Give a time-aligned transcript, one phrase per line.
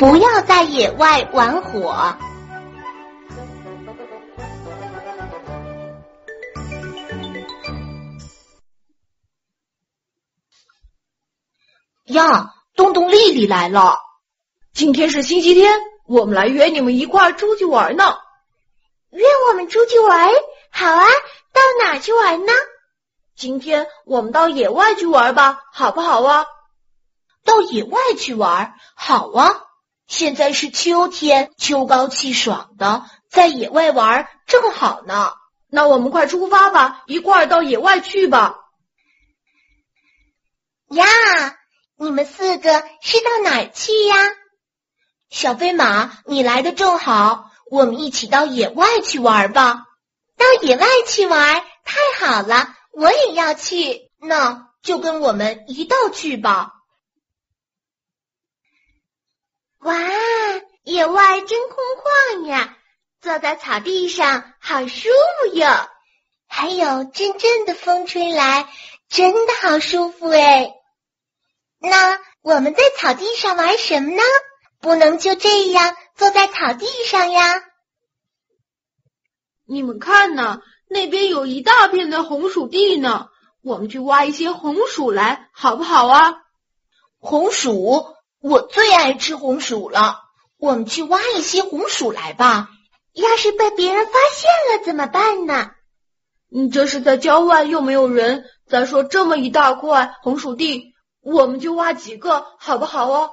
[0.00, 2.16] 不要在野外玩火。
[12.06, 13.98] 呀，东东、丽丽来了！
[14.72, 18.16] 今天是星期天，我们来约你们一块儿出去玩呢。
[19.10, 20.30] 约我们出去玩？
[20.70, 21.04] 好啊，
[21.52, 22.52] 到哪去玩呢？
[23.36, 26.46] 今天我们到野外去玩吧，好不好啊？
[27.44, 29.66] 到野外去玩，好啊！
[30.10, 35.34] 现在是秋天，秋高气爽的，在野外玩正好呢。
[35.68, 38.56] 那我们快出发吧，一块儿到野外去吧。
[40.88, 41.06] 呀，
[41.96, 44.16] 你们四个是到哪儿去呀？
[45.30, 49.84] 小飞马，你来的正好，我们一起到野外去玩吧。
[50.36, 54.10] 到野外去玩，太好了，我也要去。
[54.20, 56.79] 那就跟我们一道去吧。
[59.80, 59.96] 哇，
[60.84, 61.78] 野外真空
[62.42, 62.76] 旷呀！
[63.22, 65.66] 坐在草地上好舒服哟，
[66.46, 68.68] 还有阵阵的风吹来，
[69.08, 70.74] 真的好舒服哎。
[71.78, 74.22] 那我们在草地上玩什么呢？
[74.80, 77.62] 不能就这样坐在草地上呀！
[79.66, 83.28] 你们看呢，那边有一大片的红薯地呢，
[83.62, 86.34] 我们去挖一些红薯来，好不好啊？
[87.18, 88.14] 红薯。
[88.40, 90.16] 我最爱吃红薯了，
[90.58, 92.70] 我们去挖一些红薯来吧。
[93.12, 95.72] 要是被别人发现了怎么办呢？
[96.48, 98.44] 你这是在郊外，又没有人。
[98.66, 103.30] 再说这么一大块红薯地，我们就挖几个，好不好哦？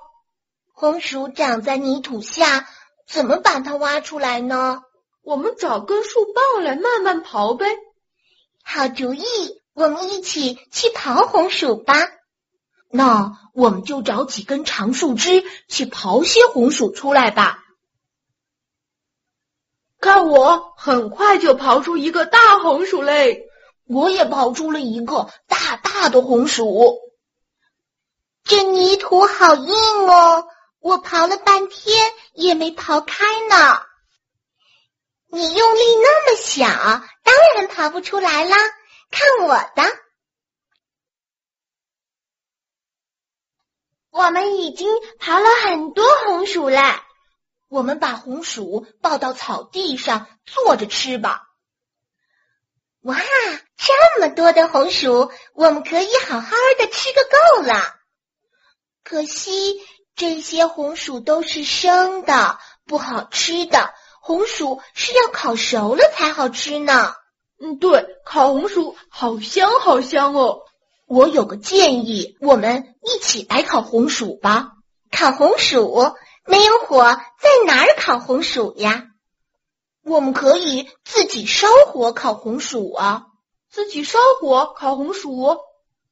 [0.73, 2.67] 红薯长在泥土下，
[3.07, 4.81] 怎么把它挖出来呢？
[5.23, 7.65] 我们找根树棒来慢慢刨呗。
[8.63, 9.23] 好主意，
[9.73, 11.95] 我们一起去刨红薯吧。
[12.89, 17.63] 那我们就找几根长树枝去刨些红薯出来吧。
[19.99, 23.43] 看我很快就刨出一个大红薯嘞！
[23.87, 26.99] 我也刨出了一个大大的红薯。
[28.43, 29.73] 这泥土好硬
[30.07, 30.47] 哦，
[30.79, 31.97] 我刨了半天
[32.33, 33.81] 也没刨开呢。
[35.29, 38.55] 你用力那么小，当然刨不出来啦。
[39.09, 39.83] 看我的！
[44.17, 44.89] 我们已经
[45.19, 46.81] 刨了很多红薯了，
[47.69, 51.43] 我们把红薯抱到草地上坐着吃吧。
[53.03, 53.15] 哇，
[53.77, 57.95] 这么多的红薯，我们可以好好的吃个够了。
[59.03, 59.79] 可惜
[60.15, 62.57] 这些红薯都是生的，
[62.87, 63.93] 不好吃的。
[64.19, 67.13] 红薯是要烤熟了才好吃呢。
[67.59, 70.63] 嗯，对，烤红薯好香好香哦。
[71.07, 74.73] 我有个建议，我们一起来烤红薯吧。
[75.09, 76.13] 烤红薯
[76.45, 79.05] 没有火，在哪儿烤红薯呀？
[80.03, 83.27] 我们可以自己烧火烤红薯啊！
[83.69, 85.57] 自己烧火烤红薯？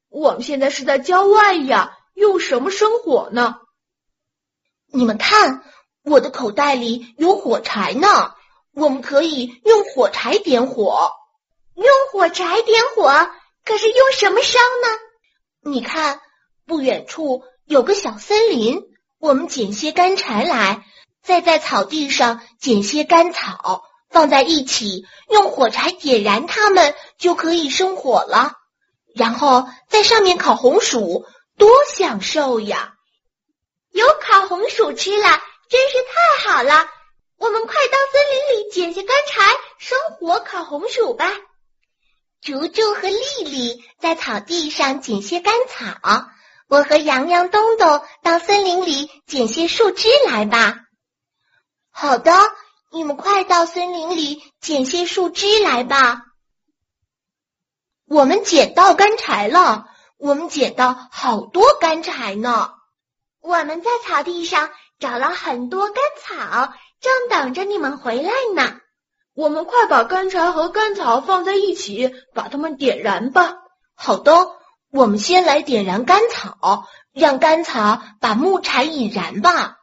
[0.07, 3.55] 我们现在是在郊外呀，用什么生火呢？
[4.93, 5.65] 你们看，
[6.05, 8.33] 我的口袋里有火柴呢，
[8.73, 11.11] 我们可以用火柴点火。
[11.73, 13.11] 用火柴点火。
[13.65, 15.71] 可是用什么烧呢？
[15.71, 16.21] 你看，
[16.67, 18.83] 不远处有个小森林，
[19.19, 20.85] 我们捡些干柴来，
[21.23, 28.53] 再在草地上捡些干草，放在一起，用火柴点燃它们，就可以生火了。
[29.15, 31.25] 然后在上面烤红薯，
[31.57, 32.93] 多享受呀！
[33.91, 36.87] 有烤红薯吃了，真是太好了。
[37.37, 39.41] 我们快到森林里捡些干柴，
[39.79, 41.31] 生火烤红薯吧。
[42.45, 46.27] 竹竹和丽丽在草地上捡些干草，
[46.67, 50.81] 我和洋洋、东东到森林里捡些树枝来吧。
[51.89, 52.31] 好的，
[52.91, 56.21] 你们快到森林里捡些树枝来吧。
[58.07, 62.75] 我们捡到干柴了，我们捡到好多干柴呢。
[63.41, 64.69] 我们在草地上
[64.99, 68.81] 找了很多干草，正等着你们回来呢。
[69.35, 73.55] 我们快把干柴和干草放在一起，把它们点燃吧。
[73.93, 74.31] 好的，
[74.91, 79.75] 我们先来点燃干草，让干草把木柴引燃吧。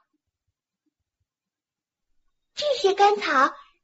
[2.54, 3.30] 这些干草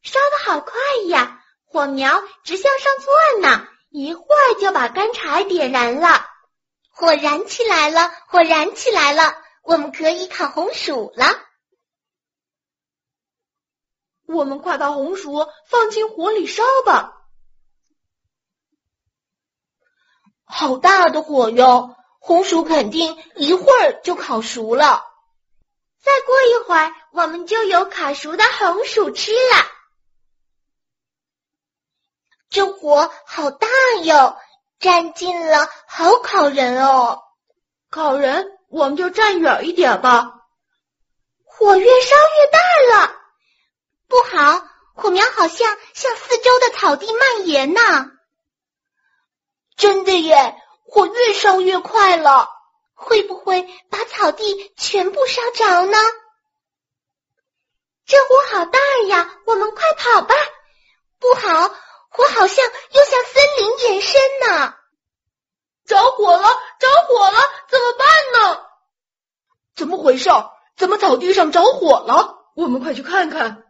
[0.03, 0.73] 烧的好快
[1.07, 6.25] 呀，火苗直向上窜呢，一会儿就把干柴点燃了。
[6.89, 11.27] 火燃起来了，火燃起来了，我们可以烤红薯了。
[14.29, 17.15] 我们快把红薯放进火里烧吧！
[20.45, 25.03] 好大的火哟，红薯肯定一会儿就烤熟了。
[26.03, 29.67] 再过一会儿，我们就有烤熟的红薯吃了。
[32.51, 33.67] 这火好大
[34.05, 34.37] 哟，
[34.79, 37.23] 站近了好烤人哦。
[37.91, 40.35] 烤人，我们就站远一点吧。
[41.45, 43.18] 火越烧越大了，
[44.09, 47.81] 不好，火苗好像向四周的草地蔓延呢。
[49.77, 52.49] 真的耶，火越烧越快了，
[52.95, 55.99] 会不会把草地全部烧着呢？
[58.07, 58.79] 这火好大
[59.09, 60.35] 呀，我们快跑吧！
[61.19, 61.75] 不好。
[62.11, 64.75] 火好像又向森林延伸呢！
[65.85, 66.49] 着火了，
[66.81, 67.39] 着火了，
[67.69, 68.67] 怎么办呢？
[69.77, 70.31] 怎么回事？
[70.75, 72.51] 怎么草地上着火了？
[72.57, 73.68] 我们快去看看，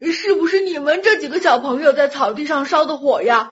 [0.00, 3.50] 是不是你们这几个小朋友在草地上烧的火呀？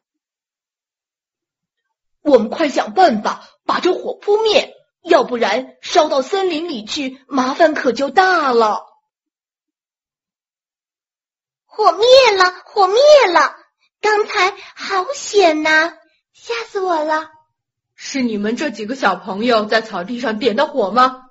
[2.22, 8.86] 我们快想办法把这火扑灭，要不然烧到森林里去，麻烦可就大了。
[11.64, 12.06] 火灭
[12.36, 12.96] 了，火灭
[13.32, 13.54] 了！
[14.00, 15.98] 刚才好险呐，
[16.32, 17.30] 吓死我了！
[17.94, 21.28] 是你们这几个小朋友在草地上点的火吗？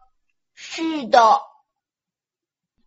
[0.54, 1.42] 是的。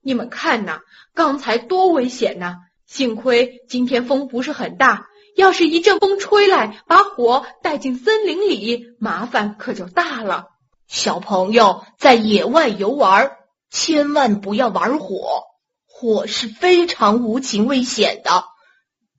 [0.09, 0.81] 你们看呐，
[1.13, 2.61] 刚才多危险呐！
[2.87, 5.07] 幸亏今天风不是很大，
[5.37, 10.47] 要是一阵风吹来，把火带进森林里，麻烦可就大了。
[10.87, 13.33] 小朋友在野外游玩，
[13.71, 15.43] 千万不要玩火。
[15.87, 18.45] 火是非常无情危险的，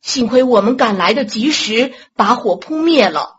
[0.02, 3.39] 幸亏我们赶来的及时，把火扑灭了。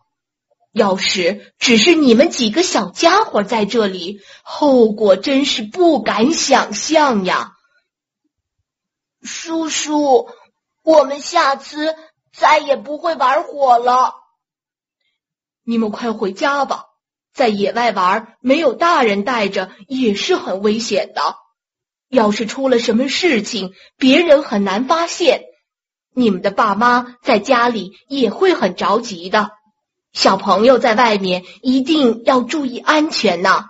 [0.73, 7.53] 要是只是你们几个小家伙在这里，后果真是不敢想象呀！
[9.23, 10.29] 叔叔，
[10.83, 11.97] 我们下次
[12.33, 14.15] 再也不会玩火了。
[15.65, 16.87] 你们快回家吧，
[17.35, 21.37] 在野外玩，没有大人带着也是很危险的。
[22.09, 25.43] 要是出了什么事情，别人很难发现，
[26.15, 29.51] 你们的爸妈在家里也会很着急的。
[30.13, 33.67] 小朋友在外面一定要注意安全呢！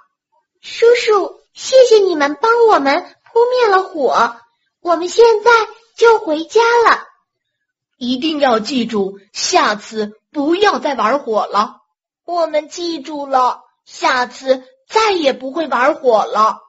[0.63, 4.37] 叔叔，谢谢你们帮我们扑灭了火，
[4.81, 5.51] 我们现在
[5.97, 7.05] 就回家了。
[7.99, 11.77] 一定要记住，下次不要再玩火了。
[12.25, 16.61] 我们记住了，下次再也不会玩火了。